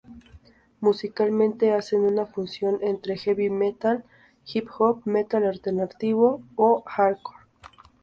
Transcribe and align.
Musicalmente 0.79 1.73
hacen 1.73 2.01
una 2.05 2.25
fusión 2.25 2.79
entre 2.81 3.17
heavy 3.19 3.51
metal, 3.51 4.03
hip-hop, 4.51 5.03
metal 5.05 5.45
alternativo 5.45 6.41
o 6.55 6.81
hardcore. 6.87 7.37